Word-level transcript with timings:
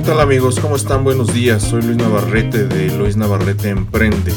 ¿Qué 0.00 0.06
tal 0.06 0.20
amigos? 0.20 0.58
¿Cómo 0.58 0.76
están? 0.76 1.04
Buenos 1.04 1.34
días. 1.34 1.62
Soy 1.62 1.82
Luis 1.82 1.98
Navarrete 1.98 2.66
de 2.66 2.90
Luis 2.96 3.18
Navarrete 3.18 3.68
Emprende. 3.68 4.32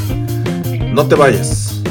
No 0.91 1.07
te 1.07 1.15
vayas. 1.15 1.81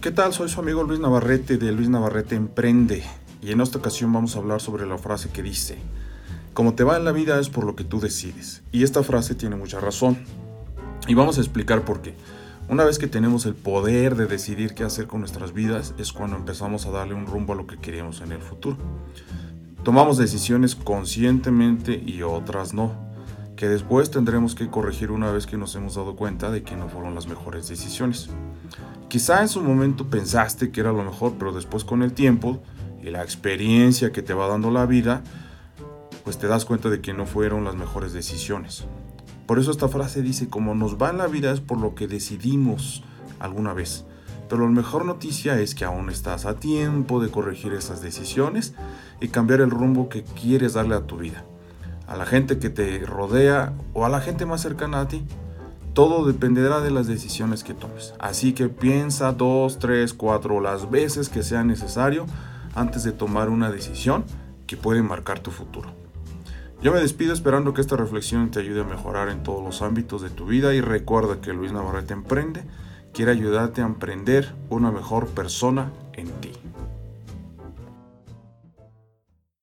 ¿Qué 0.00 0.10
tal? 0.10 0.32
Soy 0.32 0.48
su 0.48 0.58
amigo 0.58 0.84
Luis 0.84 1.00
Navarrete 1.00 1.58
de 1.58 1.70
Luis 1.70 1.90
Navarrete 1.90 2.34
Emprende. 2.34 3.04
Y 3.42 3.52
en 3.52 3.60
esta 3.60 3.76
ocasión 3.76 4.10
vamos 4.10 4.34
a 4.34 4.38
hablar 4.38 4.62
sobre 4.62 4.86
la 4.86 4.96
frase 4.96 5.28
que 5.28 5.42
dice, 5.42 5.76
como 6.54 6.72
te 6.72 6.82
va 6.82 6.96
en 6.96 7.04
la 7.04 7.12
vida 7.12 7.38
es 7.38 7.50
por 7.50 7.64
lo 7.64 7.76
que 7.76 7.84
tú 7.84 8.00
decides. 8.00 8.62
Y 8.72 8.84
esta 8.84 9.02
frase 9.02 9.34
tiene 9.34 9.56
mucha 9.56 9.80
razón. 9.80 10.16
Y 11.06 11.12
vamos 11.12 11.36
a 11.36 11.42
explicar 11.42 11.84
por 11.84 12.00
qué. 12.00 12.14
Una 12.68 12.84
vez 12.84 12.98
que 12.98 13.06
tenemos 13.06 13.44
el 13.44 13.54
poder 13.54 14.16
de 14.16 14.26
decidir 14.26 14.74
qué 14.74 14.84
hacer 14.84 15.06
con 15.06 15.20
nuestras 15.20 15.52
vidas, 15.52 15.94
es 15.98 16.12
cuando 16.12 16.36
empezamos 16.36 16.86
a 16.86 16.90
darle 16.90 17.14
un 17.14 17.26
rumbo 17.26 17.52
a 17.52 17.56
lo 17.56 17.66
que 17.66 17.76
queremos 17.76 18.20
en 18.20 18.32
el 18.32 18.40
futuro. 18.40 18.78
Tomamos 19.84 20.16
decisiones 20.16 20.74
conscientemente 20.74 21.94
y 21.94 22.22
otras 22.22 22.72
no, 22.72 22.92
que 23.56 23.68
después 23.68 24.10
tendremos 24.10 24.54
que 24.54 24.68
corregir 24.68 25.10
una 25.10 25.30
vez 25.30 25.46
que 25.46 25.58
nos 25.58 25.74
hemos 25.74 25.96
dado 25.96 26.16
cuenta 26.16 26.50
de 26.50 26.62
que 26.62 26.76
no 26.76 26.88
fueron 26.88 27.14
las 27.14 27.26
mejores 27.26 27.68
decisiones. 27.68 28.30
Quizá 29.08 29.42
en 29.42 29.48
su 29.48 29.60
momento 29.60 30.08
pensaste 30.08 30.70
que 30.70 30.80
era 30.80 30.92
lo 30.92 31.02
mejor, 31.02 31.34
pero 31.38 31.52
después 31.52 31.84
con 31.84 32.02
el 32.02 32.12
tiempo 32.12 32.62
y 33.02 33.10
la 33.10 33.22
experiencia 33.22 34.12
que 34.12 34.22
te 34.22 34.34
va 34.34 34.46
dando 34.46 34.70
la 34.70 34.86
vida, 34.86 35.22
pues 36.24 36.38
te 36.38 36.46
das 36.46 36.64
cuenta 36.64 36.88
de 36.88 37.00
que 37.00 37.12
no 37.12 37.26
fueron 37.26 37.64
las 37.64 37.74
mejores 37.74 38.12
decisiones. 38.12 38.84
Por 39.46 39.58
eso 39.58 39.70
esta 39.70 39.88
frase 39.88 40.22
dice, 40.22 40.48
como 40.48 40.74
nos 40.74 40.96
va 40.96 41.12
la 41.12 41.26
vida 41.26 41.52
es 41.52 41.60
por 41.60 41.78
lo 41.78 41.94
que 41.94 42.06
decidimos 42.06 43.02
alguna 43.38 43.72
vez. 43.72 44.04
Pero 44.48 44.64
la 44.64 44.70
mejor 44.70 45.04
noticia 45.04 45.58
es 45.60 45.74
que 45.74 45.84
aún 45.84 46.10
estás 46.10 46.44
a 46.46 46.56
tiempo 46.56 47.20
de 47.20 47.30
corregir 47.30 47.72
esas 47.72 48.02
decisiones 48.02 48.74
y 49.20 49.28
cambiar 49.28 49.60
el 49.60 49.70
rumbo 49.70 50.08
que 50.08 50.24
quieres 50.24 50.74
darle 50.74 50.94
a 50.94 51.06
tu 51.06 51.16
vida. 51.16 51.44
A 52.06 52.16
la 52.16 52.26
gente 52.26 52.58
que 52.58 52.68
te 52.68 52.98
rodea 53.00 53.72
o 53.94 54.04
a 54.04 54.08
la 54.08 54.20
gente 54.20 54.44
más 54.44 54.60
cercana 54.60 55.00
a 55.00 55.08
ti. 55.08 55.24
Todo 55.94 56.26
dependerá 56.26 56.80
de 56.80 56.90
las 56.90 57.06
decisiones 57.06 57.64
que 57.64 57.74
tomes. 57.74 58.14
Así 58.18 58.52
que 58.52 58.68
piensa 58.68 59.32
dos, 59.32 59.78
tres, 59.78 60.14
cuatro 60.14 60.60
las 60.60 60.90
veces 60.90 61.28
que 61.28 61.42
sea 61.42 61.64
necesario 61.64 62.26
antes 62.74 63.04
de 63.04 63.12
tomar 63.12 63.48
una 63.48 63.70
decisión 63.70 64.24
que 64.66 64.76
puede 64.76 65.02
marcar 65.02 65.40
tu 65.40 65.50
futuro. 65.50 66.01
Yo 66.82 66.92
me 66.92 67.00
despido 67.00 67.32
esperando 67.32 67.74
que 67.74 67.80
esta 67.80 67.96
reflexión 67.96 68.50
te 68.50 68.58
ayude 68.58 68.80
a 68.80 68.84
mejorar 68.84 69.28
en 69.28 69.44
todos 69.44 69.62
los 69.62 69.82
ámbitos 69.82 70.20
de 70.20 70.30
tu 70.30 70.46
vida 70.46 70.74
y 70.74 70.80
recuerda 70.80 71.40
que 71.40 71.52
Luis 71.52 71.70
Navarrete 71.70 72.12
Emprende 72.12 72.64
quiere 73.12 73.30
ayudarte 73.30 73.82
a 73.82 73.86
emprender 73.86 74.52
una 74.68 74.90
mejor 74.90 75.28
persona 75.28 75.92
en. 76.14 76.41